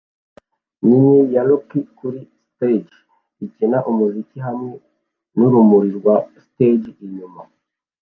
Inyenyeri 0.81 1.31
ya 1.35 1.41
rock 1.49 1.69
kuri 1.97 2.19
stage 2.51 2.95
ikina 3.45 3.77
umuziki 3.89 4.37
hamwe 4.47 4.73
nurumuri 5.37 5.89
rwa 5.99 6.15
stage 6.45 6.89
inyuma 7.05 7.41